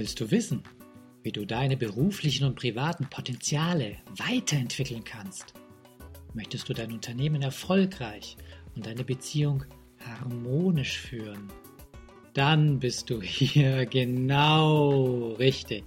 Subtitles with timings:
[0.00, 0.62] Willst du wissen,
[1.22, 5.52] wie du deine beruflichen und privaten Potenziale weiterentwickeln kannst?
[6.32, 8.38] Möchtest du dein Unternehmen erfolgreich
[8.74, 9.66] und deine Beziehung
[10.02, 11.52] harmonisch führen?
[12.32, 15.84] Dann bist du hier genau richtig.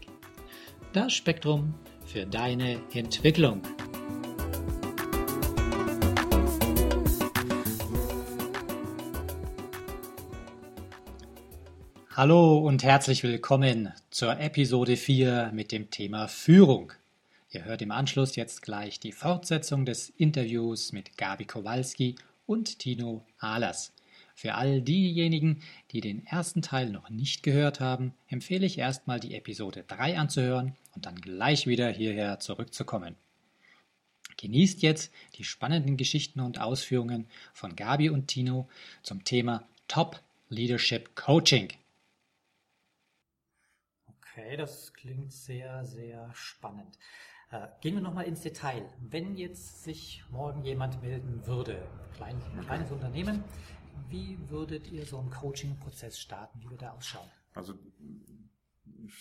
[0.91, 1.73] Das Spektrum
[2.05, 3.64] für deine Entwicklung.
[12.16, 16.94] Hallo und herzlich willkommen zur Episode 4 mit dem Thema Führung.
[17.50, 22.14] Ihr hört im Anschluss jetzt gleich die Fortsetzung des Interviews mit Gabi Kowalski
[22.46, 23.94] und Tino Ahlers.
[24.36, 29.34] Für all diejenigen, die den ersten Teil noch nicht gehört haben, empfehle ich erstmal die
[29.34, 33.16] Episode 3 anzuhören und dann gleich wieder hierher zurückzukommen.
[34.38, 38.70] Genießt jetzt die spannenden Geschichten und Ausführungen von Gabi und Tino
[39.02, 41.70] zum Thema Top Leadership Coaching.
[44.36, 46.98] Okay, das klingt sehr, sehr spannend.
[47.52, 48.84] Äh, gehen wir nochmal ins Detail.
[49.00, 53.44] Wenn jetzt sich morgen jemand melden würde, klein, ein kleines Unternehmen,
[54.09, 56.59] wie würdet ihr so einen Coaching-Prozess starten?
[56.59, 57.30] Wie würde der ausschauen?
[57.54, 57.76] Also
[59.04, 59.14] ich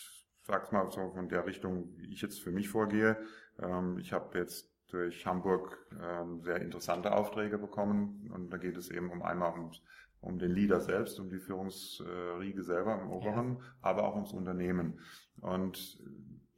[0.46, 3.18] sag's mal so von der Richtung, wie ich jetzt für mich vorgehe.
[3.60, 8.90] Ähm, ich habe jetzt durch Hamburg ähm, sehr interessante Aufträge bekommen und da geht es
[8.90, 9.82] eben um einmal ums
[10.22, 13.64] um den Leader selbst, um die Führungsriege selber im Oberen, ja.
[13.82, 15.00] aber auch ums Unternehmen.
[15.40, 16.00] Und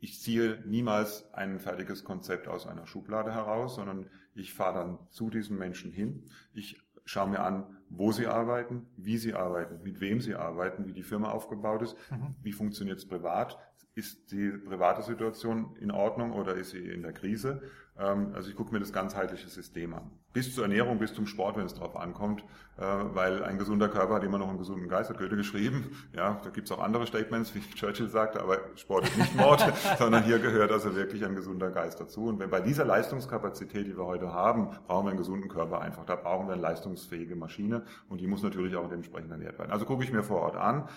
[0.01, 5.31] ich ziehe niemals ein fertiges Konzept aus einer Schublade heraus, sondern ich fahre dann zu
[5.31, 6.25] diesen Menschen hin.
[6.53, 10.93] Ich schaue mir an, wo sie arbeiten, wie sie arbeiten, mit wem sie arbeiten, wie
[10.93, 12.35] die Firma aufgebaut ist, mhm.
[12.43, 13.59] wie funktioniert es privat,
[13.95, 17.63] ist die private Situation in Ordnung oder ist sie in der Krise?
[17.97, 20.11] Ähm, also ich gucke mir das ganzheitliche System an.
[20.33, 22.43] Bis zur Ernährung, bis zum Sport, wenn es darauf ankommt,
[22.77, 25.97] äh, weil ein gesunder Körper hat immer noch einen gesunden Geist, hat Goethe geschrieben.
[26.13, 29.65] Ja, da gibt es auch andere Statements, wie Churchill sagte, aber Sport ist nicht Mord,
[29.99, 32.27] sondern hier gehört also wirklich ein gesunder Geist dazu.
[32.27, 36.05] Und wenn bei dieser Leistungskapazität, die wir heute haben, brauchen wir einen gesunden Körper einfach.
[36.05, 39.71] Da brauchen wir eine leistungsfähige Maschine und die muss natürlich auch dementsprechend ernährt werden.
[39.71, 40.89] Also gucke ich mir vor Ort an,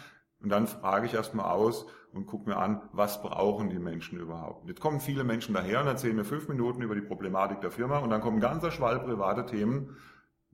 [0.41, 4.67] und dann frage ich erstmal aus und gucke mir an, was brauchen die Menschen überhaupt.
[4.67, 7.99] Jetzt kommen viele Menschen daher und erzählen mir fünf Minuten über die Problematik der Firma
[7.99, 9.95] und dann kommen ganzer Schwall private Themen,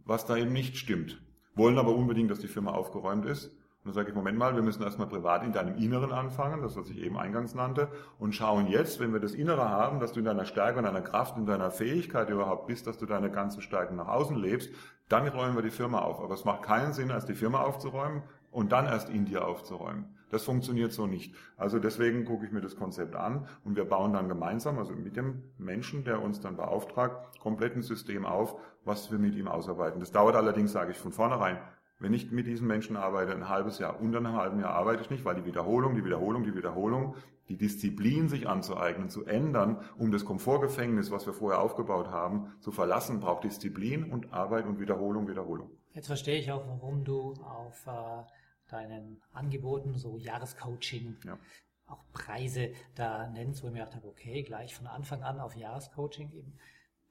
[0.05, 1.21] was da eben nicht stimmt.
[1.55, 3.47] Wollen aber unbedingt, dass die Firma aufgeräumt ist.
[3.47, 6.77] Und dann sage ich, Moment mal, wir müssen erstmal privat in deinem Inneren anfangen, das
[6.77, 10.19] was ich eben eingangs nannte, und schauen jetzt, wenn wir das Innere haben, dass du
[10.19, 13.61] in deiner Stärke, in deiner Kraft, in deiner Fähigkeit überhaupt bist, dass du deine ganzen
[13.61, 14.69] Stärken nach außen lebst,
[15.09, 16.21] dann räumen wir die Firma auf.
[16.21, 18.23] Aber es macht keinen Sinn, erst die Firma aufzuräumen,
[18.53, 20.05] und dann erst in dir aufzuräumen.
[20.29, 21.35] Das funktioniert so nicht.
[21.57, 25.15] Also deswegen gucke ich mir das Konzept an und wir bauen dann gemeinsam, also mit
[25.15, 29.99] dem Menschen, der uns dann beauftragt, komplett ein System auf, was wir mit ihm ausarbeiten.
[29.99, 31.59] Das dauert allerdings, sage ich von vornherein,
[31.99, 35.11] wenn ich mit diesen Menschen arbeite, ein halbes Jahr, unter einem halben Jahr arbeite ich
[35.11, 37.15] nicht, weil die Wiederholung, die Wiederholung, die Wiederholung,
[37.47, 42.71] die Disziplin sich anzueignen, zu ändern, um das Komfortgefängnis, was wir vorher aufgebaut haben, zu
[42.71, 45.69] verlassen, braucht Disziplin und Arbeit und Wiederholung, Wiederholung.
[45.93, 48.23] Jetzt verstehe ich auch, warum du auf äh
[48.73, 51.39] deinen Angeboten, so Jahrescoaching, ja.
[51.85, 55.55] auch Preise da nennst, wo ich mir gedacht habe, okay, gleich von Anfang an auf
[55.55, 56.57] Jahrescoaching eben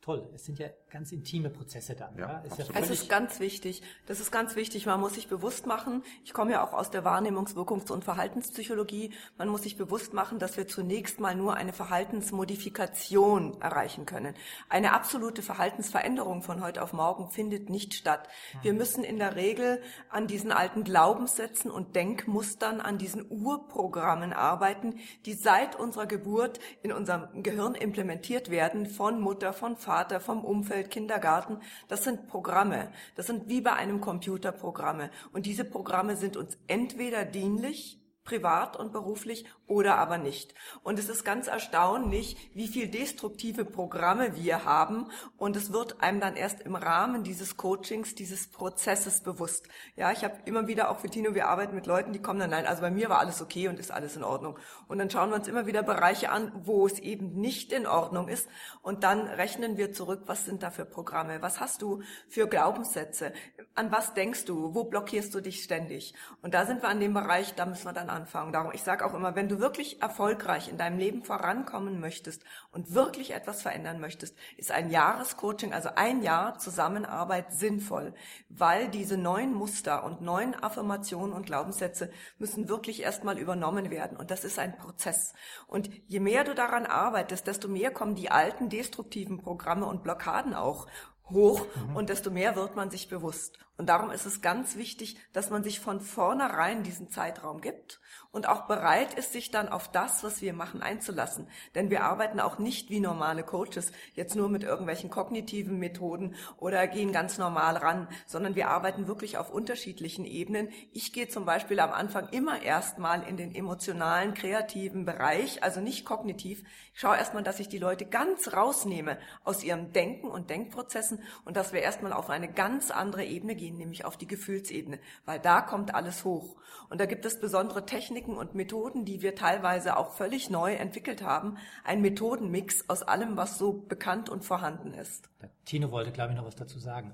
[0.02, 0.28] toll.
[0.34, 2.18] Es sind ja ganz intime Prozesse dann.
[2.18, 2.38] Ja, ja?
[2.40, 3.82] Ist ja es ist ganz wichtig.
[4.06, 4.84] Das ist ganz wichtig.
[4.84, 6.02] Man muss sich bewusst machen.
[6.24, 9.12] Ich komme ja auch aus der Wahrnehmungs-, Wirkungs- und Verhaltenspsychologie.
[9.38, 14.34] Man muss sich bewusst machen, dass wir zunächst mal nur eine Verhaltensmodifikation erreichen können.
[14.68, 18.28] Eine absolute Verhaltensveränderung von heute auf morgen findet nicht statt.
[18.62, 24.98] Wir müssen in der Regel an diesen alten Glaubenssätzen und Denkmustern, an diesen Urprogrammen arbeiten,
[25.26, 30.42] die seit unserer Geburt in unserem Gehirn implementiert werden von Mutter, von Vater, Vater, vom
[30.42, 31.58] Umfeld, Kindergarten.
[31.88, 32.90] Das sind Programme.
[33.14, 35.10] Das sind wie bei einem Computer Programme.
[35.34, 40.54] Und diese Programme sind uns entweder dienlich, privat und beruflich oder aber nicht.
[40.82, 45.06] Und es ist ganz erstaunlich, wie viel destruktive Programme wir haben
[45.38, 49.66] und es wird einem dann erst im Rahmen dieses Coachings, dieses Prozesses bewusst.
[49.96, 52.50] Ja, ich habe immer wieder auch für Tino, wir arbeiten mit Leuten, die kommen dann,
[52.50, 54.58] nein, also bei mir war alles okay und ist alles in Ordnung.
[54.88, 58.28] Und dann schauen wir uns immer wieder Bereiche an, wo es eben nicht in Ordnung
[58.28, 58.48] ist
[58.82, 63.32] und dann rechnen wir zurück, was sind da für Programme, was hast du für Glaubenssätze,
[63.74, 66.14] an was denkst du, wo blockierst du dich ständig?
[66.42, 68.52] Und da sind wir an dem Bereich, da müssen wir dann anfangen.
[68.52, 72.92] Darum, ich sage auch immer, wenn du wirklich erfolgreich in deinem Leben vorankommen möchtest und
[72.92, 78.12] wirklich etwas verändern möchtest, ist ein Jahrescoaching, also ein Jahr Zusammenarbeit sinnvoll,
[78.50, 84.18] weil diese neuen Muster und neuen Affirmationen und Glaubenssätze müssen wirklich erstmal übernommen werden.
[84.18, 85.32] Und das ist ein Prozess.
[85.66, 90.52] Und je mehr du daran arbeitest, desto mehr kommen die alten destruktiven Programme und Blockaden
[90.52, 90.86] auch
[91.30, 91.96] hoch mhm.
[91.96, 93.58] und desto mehr wird man sich bewusst.
[93.78, 98.00] Und darum ist es ganz wichtig, dass man sich von vornherein diesen Zeitraum gibt
[98.32, 101.46] und auch bereit ist, sich dann auf das, was wir machen, einzulassen.
[101.74, 106.86] Denn wir arbeiten auch nicht wie normale Coaches, jetzt nur mit irgendwelchen kognitiven Methoden oder
[106.86, 110.70] gehen ganz normal ran, sondern wir arbeiten wirklich auf unterschiedlichen Ebenen.
[110.92, 116.06] Ich gehe zum Beispiel am Anfang immer erstmal in den emotionalen, kreativen Bereich, also nicht
[116.06, 116.64] kognitiv.
[116.94, 121.56] Ich schaue erstmal, dass ich die Leute ganz rausnehme aus ihrem Denken und Denkprozessen und
[121.56, 125.60] dass wir erstmal auf eine ganz andere Ebene gehen, nämlich auf die Gefühlsebene, weil da
[125.60, 126.56] kommt alles hoch.
[126.88, 131.22] Und da gibt es besondere Techniken und Methoden, die wir teilweise auch völlig neu entwickelt
[131.22, 131.56] haben.
[131.84, 135.28] Ein Methodenmix aus allem, was so bekannt und vorhanden ist.
[135.64, 137.12] Tino wollte, glaube ich, noch was dazu sagen.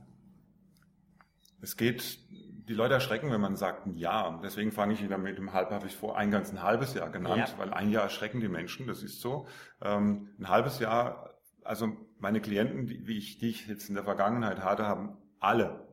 [1.61, 4.41] Es geht, die Leute erschrecken, wenn man sagt ein Jahr.
[4.43, 7.49] Deswegen fange ich wieder mit dem halb, habe ich vor eingangs ein halbes Jahr genannt,
[7.49, 7.59] ja.
[7.59, 9.47] weil ein Jahr erschrecken die Menschen, das ist so.
[9.83, 11.35] Ähm, ein halbes Jahr,
[11.65, 15.88] also meine Klienten, die, wie ich, die ich jetzt in der Vergangenheit hatte, haben alle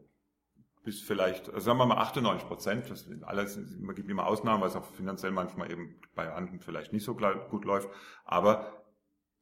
[0.86, 4.70] bis vielleicht, also sagen wir mal 98 Prozent, das alles, man gibt immer Ausnahmen, weil
[4.70, 7.90] es auch finanziell manchmal eben bei anderen vielleicht nicht so gut läuft,
[8.24, 8.86] aber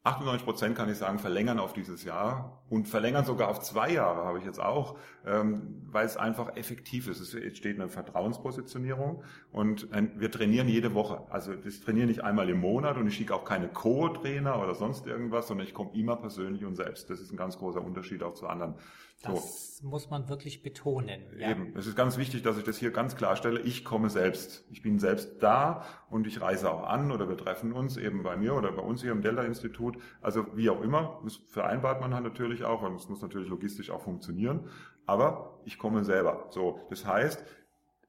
[0.06, 4.26] 98 Prozent kann ich sagen, verlängern auf dieses Jahr und verlängern sogar auf zwei Jahre
[4.26, 7.22] habe ich jetzt auch, ähm, weil es einfach effektiv ist.
[7.22, 9.24] Es entsteht eine Vertrauenspositionierung
[9.54, 11.22] und wir trainieren jede Woche.
[11.30, 15.08] Also das trainiere nicht einmal im Monat und ich schicke auch keine Co-Trainer oder sonst
[15.08, 17.10] irgendwas, sondern ich komme immer persönlich und selbst.
[17.10, 18.76] Das ist ein ganz großer Unterschied auch zu anderen
[19.22, 19.88] das so.
[19.88, 21.22] muss man wirklich betonen.
[21.38, 21.52] Ja.
[21.52, 21.74] Eben.
[21.78, 23.62] Es ist ganz wichtig, dass ich das hier ganz klarstelle.
[23.62, 24.66] Ich komme selbst.
[24.70, 28.36] Ich bin selbst da und ich reise auch an oder wir treffen uns eben bei
[28.36, 29.98] mir oder bei uns hier im Delta-Institut.
[30.22, 31.22] Also wie auch immer.
[31.24, 34.70] Das vereinbart man halt natürlich auch und es muss natürlich logistisch auch funktionieren.
[35.06, 36.48] Aber ich komme selber.
[36.50, 36.80] So.
[36.90, 37.44] Das heißt,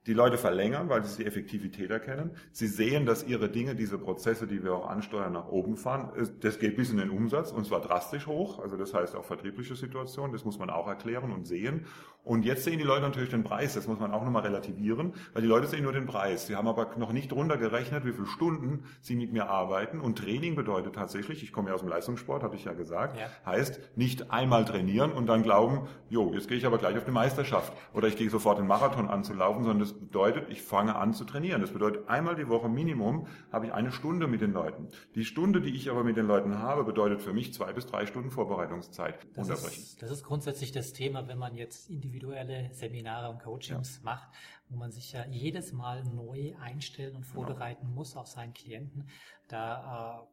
[0.07, 2.33] die Leute verlängern, weil sie die Effektivität erkennen.
[2.53, 6.11] Sie sehen, dass ihre Dinge, diese Prozesse, die wir auch ansteuern, nach oben fahren.
[6.41, 8.59] Das geht bis in den Umsatz und zwar drastisch hoch.
[8.59, 10.33] Also das heißt auch vertriebliche Situationen.
[10.33, 11.87] Das muss man auch erklären und sehen.
[12.25, 13.75] Und jetzt sehen die Leute natürlich den Preis.
[13.75, 16.47] Das muss man auch nochmal relativieren, weil die Leute sehen nur den Preis.
[16.47, 20.01] Sie haben aber noch nicht runtergerechnet, wie viele Stunden sie mit mir arbeiten.
[20.01, 23.27] Und Training bedeutet tatsächlich, ich komme ja aus dem Leistungssport, hatte ich ja gesagt, ja.
[23.45, 27.11] heißt nicht einmal trainieren und dann glauben, jo, jetzt gehe ich aber gleich auf die
[27.11, 31.25] Meisterschaft oder ich gehe sofort den Marathon anzulaufen, sondern das bedeutet, ich fange an zu
[31.25, 31.61] trainieren.
[31.61, 34.89] Das bedeutet, einmal die Woche Minimum habe ich eine Stunde mit den Leuten.
[35.15, 38.07] Die Stunde, die ich aber mit den Leuten habe, bedeutet für mich zwei bis drei
[38.07, 39.83] Stunden Vorbereitungszeit das unterbrechen.
[39.83, 44.03] Ist, das ist grundsätzlich das Thema, wenn man jetzt individuelle Seminare und Coachings ja.
[44.05, 44.29] macht,
[44.69, 47.97] wo man sich ja jedes Mal neu einstellen und vorbereiten genau.
[47.97, 49.09] muss auf seinen Klienten.
[49.49, 50.27] Da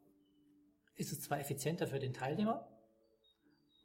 [0.97, 2.67] äh, ist es zwar effizienter für den Teilnehmer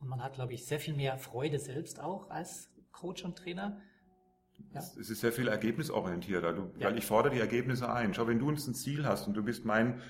[0.01, 3.81] und man hat, glaube ich, sehr viel mehr Freude selbst auch als Coach und Trainer.
[4.73, 4.81] Ja.
[4.81, 6.89] Es ist sehr viel ergebnisorientierter, du, ja.
[6.89, 8.15] weil ich fordere die Ergebnisse ein.
[8.15, 10.01] Schau, wenn du uns ein Ziel hast und du bist mein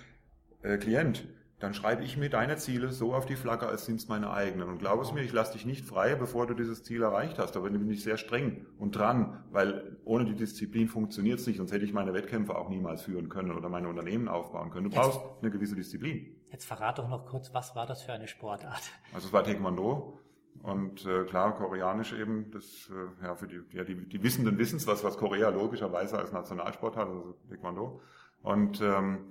[0.63, 1.27] äh, Klient,
[1.59, 4.69] dann schreibe ich mir deine Ziele so auf die Flagge, als sind es meine eigenen.
[4.69, 7.57] Und glaub es mir, ich lasse dich nicht frei, bevor du dieses Ziel erreicht hast.
[7.57, 11.57] Aber dann bin ich sehr streng und dran, weil ohne die Disziplin funktioniert es nicht,
[11.57, 14.91] sonst hätte ich meine Wettkämpfe auch niemals führen können oder meine Unternehmen aufbauen können.
[14.91, 16.37] Du brauchst eine gewisse Disziplin.
[16.51, 18.83] Jetzt verrate doch noch kurz, was war das für eine Sportart?
[19.15, 20.19] Also es war Taekwondo.
[20.63, 24.81] Und äh, klar, koreanisch eben, das äh, ja für die, ja, die, die Wissenden wissen
[24.87, 28.01] was, was Korea logischerweise als Nationalsport hat, also Taekwondo.
[28.43, 29.27] Und ähm,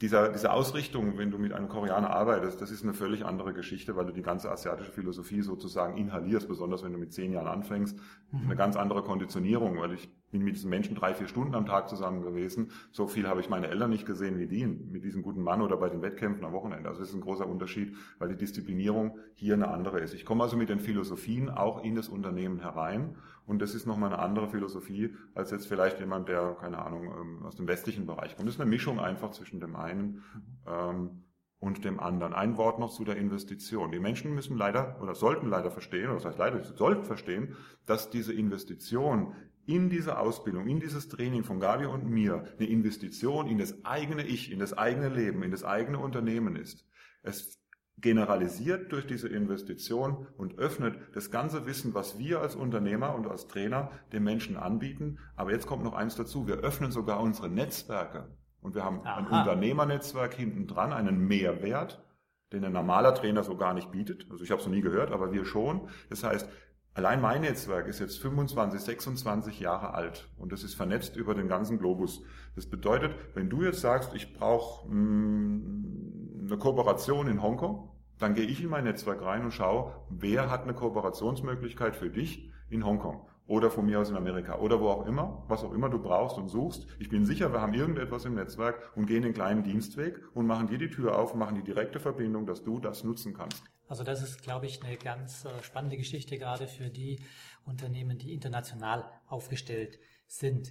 [0.00, 3.96] dieser, diese Ausrichtung, wenn du mit einem Koreaner arbeitest, das ist eine völlig andere Geschichte,
[3.96, 7.98] weil du die ganze asiatische Philosophie sozusagen inhalierst, besonders wenn du mit zehn Jahren anfängst.
[8.30, 8.44] Mhm.
[8.44, 11.88] Eine ganz andere Konditionierung, weil ich bin mit diesen Menschen drei, vier Stunden am Tag
[11.88, 12.70] zusammen gewesen.
[12.92, 15.76] So viel habe ich meine Eltern nicht gesehen wie die, mit diesem guten Mann oder
[15.76, 16.88] bei den Wettkämpfen am Wochenende.
[16.88, 20.14] Also das ist ein großer Unterschied, weil die Disziplinierung hier eine andere ist.
[20.14, 23.16] Ich komme also mit den Philosophien auch in das Unternehmen herein
[23.48, 27.46] und das ist nochmal eine andere Philosophie als jetzt vielleicht jemand, der, keine Ahnung, ähm,
[27.46, 28.46] aus dem westlichen Bereich kommt.
[28.46, 30.22] Das ist eine Mischung einfach zwischen dem einen
[30.66, 31.24] ähm,
[31.58, 32.34] und dem anderen.
[32.34, 33.90] Ein Wort noch zu der Investition.
[33.90, 37.56] Die Menschen müssen leider oder sollten leider verstehen, oder das heißt leider, sie sollten verstehen,
[37.86, 43.48] dass diese Investition in diese Ausbildung, in dieses Training von Gabi und mir eine Investition
[43.48, 46.86] in das eigene Ich, in das eigene Leben, in das eigene Unternehmen ist.
[47.22, 47.58] Es
[48.00, 53.48] generalisiert durch diese Investition und öffnet das ganze Wissen, was wir als Unternehmer und als
[53.48, 55.18] Trainer den Menschen anbieten.
[55.36, 56.46] Aber jetzt kommt noch eins dazu.
[56.46, 58.28] Wir öffnen sogar unsere Netzwerke.
[58.60, 59.16] Und wir haben Aha.
[59.16, 62.04] ein Unternehmernetzwerk hinten dran, einen Mehrwert,
[62.52, 64.26] den ein normaler Trainer so gar nicht bietet.
[64.30, 65.88] Also ich habe es noch nie gehört, aber wir schon.
[66.08, 66.48] Das heißt,
[66.94, 71.48] allein mein Netzwerk ist jetzt 25, 26 Jahre alt und das ist vernetzt über den
[71.48, 72.22] ganzen Globus.
[72.56, 76.17] Das bedeutet, wenn du jetzt sagst, ich brauche hm,
[76.50, 80.62] eine Kooperation in Hongkong, dann gehe ich in mein Netzwerk rein und schaue, wer hat
[80.62, 85.06] eine Kooperationsmöglichkeit für dich in Hongkong oder von mir aus in Amerika oder wo auch
[85.06, 86.86] immer, was auch immer du brauchst und suchst.
[86.98, 90.66] Ich bin sicher, wir haben irgendetwas im Netzwerk und gehen den kleinen Dienstweg und machen
[90.66, 93.62] dir die Tür auf, machen die direkte Verbindung, dass du das nutzen kannst.
[93.88, 97.20] Also das ist, glaube ich, eine ganz äh, spannende Geschichte gerade für die
[97.64, 100.70] Unternehmen, die international aufgestellt sind.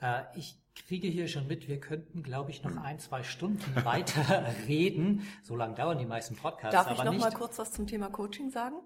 [0.00, 4.44] Äh, ich kriege hier schon mit, wir könnten, glaube ich, noch ein, zwei Stunden weiter
[4.66, 5.22] reden.
[5.42, 6.74] So lange dauern die meisten Podcasts.
[6.74, 7.20] Darf ich noch nicht.
[7.20, 8.76] mal kurz was zum Thema Coaching sagen?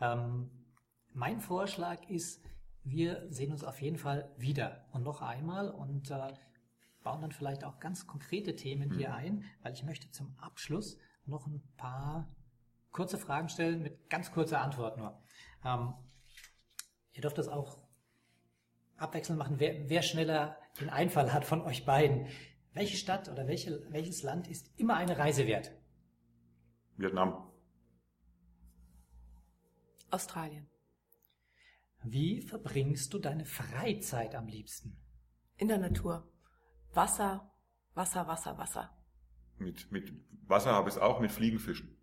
[0.00, 0.50] Ähm,
[1.12, 2.44] mein Vorschlag ist,
[2.84, 6.32] wir sehen uns auf jeden Fall wieder und noch einmal und äh,
[7.02, 9.14] bauen dann vielleicht auch ganz konkrete Themen hier mhm.
[9.14, 12.28] ein, weil ich möchte zum Abschluss noch ein paar
[12.90, 15.20] kurze Fragen stellen mit ganz kurzer Antwort nur.
[15.64, 15.94] Ähm,
[17.12, 17.87] ihr dürft das auch
[18.98, 22.28] abwechselnd machen, wer, wer schneller den Einfall hat von euch beiden.
[22.72, 25.72] Welche Stadt oder welche, welches Land ist immer eine Reise wert?
[26.96, 27.50] Vietnam.
[30.10, 30.68] Australien.
[32.02, 34.96] Wie verbringst du deine Freizeit am liebsten?
[35.56, 36.30] In der Natur.
[36.92, 37.52] Wasser,
[37.94, 38.96] Wasser, Wasser, Wasser.
[39.58, 40.12] Mit, mit
[40.46, 41.97] Wasser habe ich es auch mit Fliegenfischen.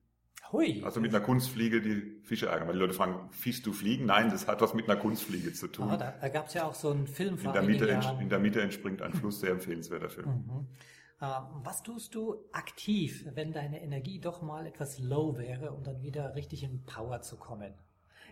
[0.51, 0.81] Hui.
[0.83, 2.67] Also mit einer Kunstfliege die Fische ärgern.
[2.67, 4.05] Weil die Leute fragen, fischst du Fliegen?
[4.05, 5.89] Nein, das hat was mit einer Kunstfliege zu tun.
[5.89, 8.29] Ah, da da gab es ja auch so einen Film von in der, Mitte in
[8.29, 10.27] der Mitte entspringt ein Fluss, sehr empfehlenswerter Film.
[10.27, 10.67] Mhm.
[11.19, 11.25] Äh,
[11.63, 16.35] was tust du aktiv, wenn deine Energie doch mal etwas low wäre, um dann wieder
[16.35, 17.73] richtig in Power zu kommen?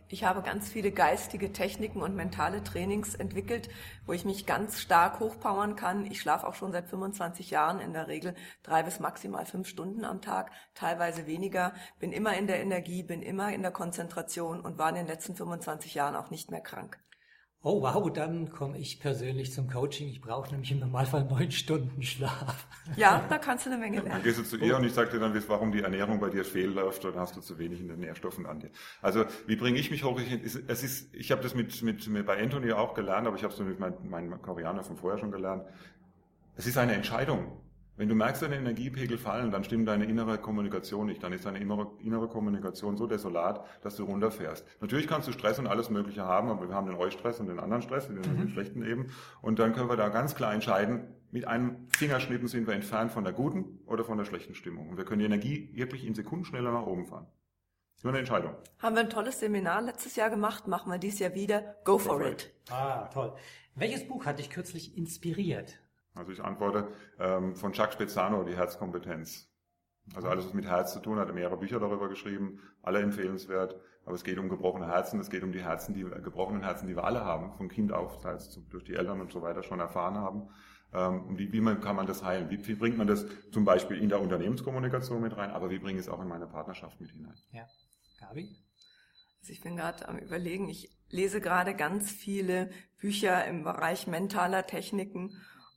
[0.10, 3.70] Ich habe ganz viele geistige Techniken und mentale Trainings entwickelt,
[4.06, 6.06] wo ich mich ganz stark hochpowern kann.
[6.06, 10.06] Ich schlafe auch schon seit 25 Jahren in der Regel drei bis maximal fünf Stunden
[10.06, 14.78] am Tag, teilweise weniger, bin immer in der Energie, bin immer in der Konzentration und
[14.78, 17.00] war in den letzten 25 Jahren auch nicht mehr krank.
[17.66, 20.10] Oh wow, dann komme ich persönlich zum Coaching.
[20.10, 22.68] Ich brauche nämlich im Normalfall neun Stunden Schlaf.
[22.98, 24.10] Ja, da kannst du eine Menge lernen.
[24.12, 26.44] Dann gehst du zu ihr und ich sage dir dann, warum die Ernährung bei dir
[26.44, 28.70] fehlläuft oder hast du zu wenig in den Nährstoffen an dir.
[29.02, 30.20] Also wie bringe ich mich hoch?
[30.20, 33.54] es ist, ich habe das mit, mit, mit bei Anthony auch gelernt, aber ich habe
[33.54, 35.64] es mit meinem, meinem Koreaner von vorher schon gelernt.
[36.58, 37.63] Es ist eine Entscheidung.
[37.96, 41.22] Wenn du merkst, deine Energiepegel fallen, dann stimmt deine innere Kommunikation nicht.
[41.22, 44.66] Dann ist deine innere, Kommunikation so desolat, dass du runterfährst.
[44.82, 47.60] Natürlich kannst du Stress und alles Mögliche haben, aber wir haben den Eustress und den
[47.60, 48.38] anderen Stress, den, mhm.
[48.38, 49.12] den schlechten eben.
[49.42, 53.24] Und dann können wir da ganz klar entscheiden, mit einem Fingerschnippen sind wir entfernt von
[53.24, 54.90] der guten oder von der schlechten Stimmung.
[54.90, 57.28] Und wir können die Energie wirklich in Sekunden schneller nach oben fahren.
[58.02, 58.56] Nur eine Entscheidung.
[58.80, 61.62] Haben wir ein tolles Seminar letztes Jahr gemacht, machen wir dieses Jahr wieder.
[61.86, 62.44] Go, Go for, for it.
[62.44, 62.72] it.
[62.72, 63.34] Ah, toll.
[63.76, 65.80] Welches Buch hat dich kürzlich inspiriert?
[66.16, 66.88] Also ich antworte
[67.20, 69.50] ähm, von Chuck Spezzano, die Herzkompetenz.
[70.16, 73.80] Also alles, was mit Herz zu tun hat, mehrere Bücher darüber geschrieben, alle empfehlenswert.
[74.06, 76.96] Aber es geht um gebrochene Herzen, es geht um die Herzen, die gebrochenen Herzen, die
[76.96, 80.16] wir alle haben, von Kind auf, heißt durch die Eltern und so weiter schon erfahren
[80.16, 80.50] haben.
[80.94, 82.50] Ähm, wie, wie kann man das heilen?
[82.50, 86.00] Wie, wie bringt man das zum Beispiel in der Unternehmenskommunikation mit rein, aber wie bringe
[86.00, 87.36] ich es auch in meine Partnerschaft mit hinein?
[87.52, 87.66] Ja.
[88.20, 88.56] Gabi?
[89.42, 94.66] Also ich bin gerade am überlegen, ich lese gerade ganz viele Bücher im Bereich mentaler
[94.66, 95.32] Techniken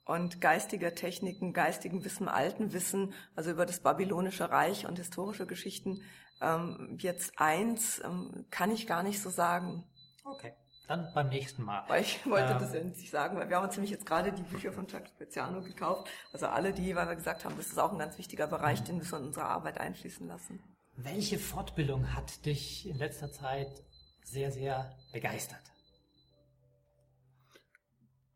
[0.07, 6.01] und geistiger Techniken, geistigen Wissen, alten Wissen, also über das babylonische Reich und historische Geschichten.
[6.41, 9.85] Ähm, jetzt eins ähm, kann ich gar nicht so sagen.
[10.25, 10.55] Okay.
[10.87, 11.83] Dann beim nächsten Mal.
[11.89, 14.33] Weil ich wollte ähm, das ja nicht sagen, weil wir haben uns nämlich jetzt gerade
[14.33, 16.09] die Bücher von Chuck Speziano gekauft.
[16.33, 19.01] Also alle die, weil wir gesagt haben, das ist auch ein ganz wichtiger Bereich, den
[19.01, 20.63] wir in unsere Arbeit einfließen lassen.
[20.95, 23.83] Welche Fortbildung hat dich in letzter Zeit
[24.23, 25.61] sehr, sehr begeistert?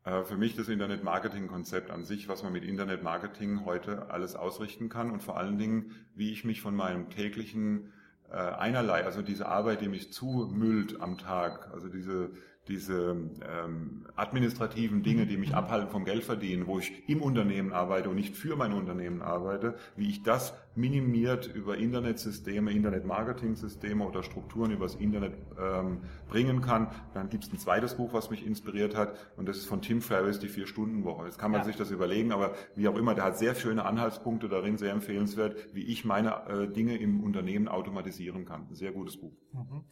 [0.03, 5.11] Äh, für mich das Internet-Marketing-Konzept an sich, was man mit Internet-Marketing heute alles ausrichten kann
[5.11, 7.91] und vor allen Dingen, wie ich mich von meinem täglichen
[8.29, 12.31] äh, einerlei, also diese Arbeit, die mich zumüllt am Tag, also diese
[12.67, 18.15] diese ähm, administrativen Dinge, die mich abhalten vom Geldverdienen, wo ich im Unternehmen arbeite und
[18.15, 24.93] nicht für mein Unternehmen arbeite, wie ich das minimiert über Internetsysteme, Internet-Marketing-Systeme oder Strukturen übers
[24.93, 26.89] Internet ähm, bringen kann.
[27.15, 30.01] Dann gibt es ein zweites Buch, was mich inspiriert hat und das ist von Tim
[30.01, 31.25] Ferriss, die Vier-Stunden-Woche.
[31.25, 31.65] Jetzt kann man ja.
[31.65, 35.73] sich das überlegen, aber wie auch immer, der hat sehr schöne Anhaltspunkte darin, sehr empfehlenswert,
[35.73, 38.67] wie ich meine äh, Dinge im Unternehmen automatisieren kann.
[38.69, 39.33] Ein sehr gutes Buch.
[39.51, 39.83] Mhm.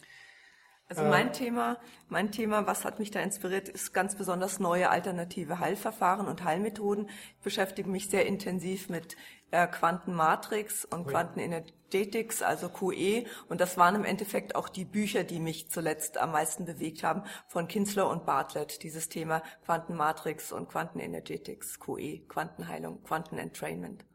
[0.90, 1.32] Also mein äh.
[1.32, 1.78] Thema,
[2.08, 7.08] mein Thema, was hat mich da inspiriert, ist ganz besonders neue alternative Heilverfahren und Heilmethoden.
[7.38, 9.16] Ich beschäftige mich sehr intensiv mit
[9.52, 13.26] äh, Quantenmatrix und oh Quantenenergetics, also QE.
[13.50, 17.22] Und das waren im Endeffekt auch die Bücher, die mich zuletzt am meisten bewegt haben,
[17.48, 24.06] von Kinsler und Bartlett, dieses Thema Quantenmatrix und Quantenenergetics, QE, Quantenheilung, Quantenentrainment.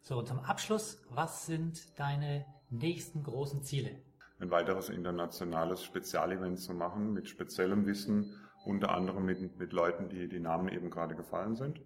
[0.00, 4.05] So, und zum Abschluss, was sind deine nächsten großen Ziele?
[4.40, 10.28] Ein weiteres internationales Spezialevent zu machen mit speziellem Wissen, unter anderem mit, mit Leuten, die
[10.28, 11.80] die Namen eben gerade gefallen sind.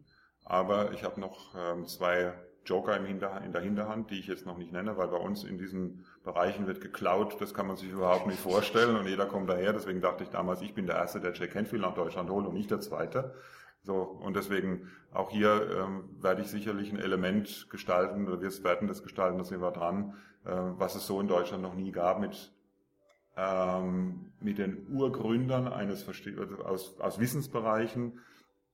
[0.45, 2.33] Aber ich habe noch ähm, zwei
[2.64, 5.45] Joker im Hinter, in der Hinterhand, die ich jetzt noch nicht nenne, weil bei uns
[5.45, 9.49] in diesen Bereichen wird geklaut, das kann man sich überhaupt nicht vorstellen und jeder kommt
[9.49, 9.73] daher.
[9.73, 12.54] Deswegen dachte ich damals, ich bin der Erste, der Jack Canfield nach Deutschland holt und
[12.54, 13.35] nicht der Zweite.
[13.83, 18.88] So, und deswegen auch hier ähm, werde ich sicherlich ein Element gestalten, oder wir werden
[18.88, 22.52] das gestalten, da sind wir dran, was es so in Deutschland noch nie gab mit,
[23.37, 28.18] ähm, mit den Urgründern eines also aus, aus Wissensbereichen,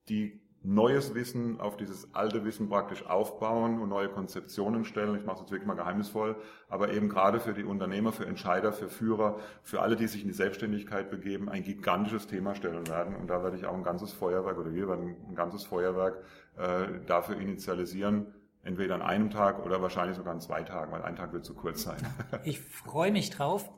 [0.08, 5.16] die neues Wissen auf dieses alte Wissen praktisch aufbauen und neue Konzeptionen stellen.
[5.16, 6.36] Ich mache es jetzt wirklich mal geheimnisvoll,
[6.68, 10.28] aber eben gerade für die Unternehmer, für Entscheider, für Führer, für alle, die sich in
[10.28, 13.14] die Selbstständigkeit begeben, ein gigantisches Thema stellen werden.
[13.14, 16.20] Und da werde ich auch ein ganzes Feuerwerk oder wir werden ein ganzes Feuerwerk
[16.56, 18.34] äh, dafür initialisieren,
[18.66, 21.54] entweder an einem Tag oder wahrscheinlich sogar an zwei Tagen, weil ein Tag wird zu
[21.54, 21.96] kurz sein.
[22.44, 23.70] Ich freue mich drauf.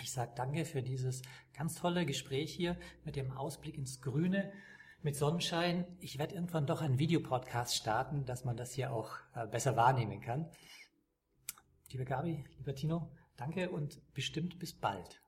[0.00, 1.22] Ich sage danke für dieses
[1.56, 4.52] ganz tolle Gespräch hier mit dem Ausblick ins Grüne
[5.02, 5.86] mit Sonnenschein.
[6.00, 10.20] Ich werde irgendwann doch einen Videopodcast starten, dass man das hier auch äh, besser wahrnehmen
[10.20, 10.46] kann.
[11.90, 15.22] Liebe Gabi, lieber Tino, danke und bestimmt bis bald.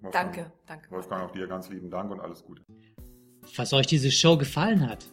[0.00, 0.90] Wolfgang, danke, danke.
[0.90, 2.62] Wolfgang, auch dir ganz lieben Dank und alles Gute.
[3.52, 5.12] Falls euch diese Show gefallen hat,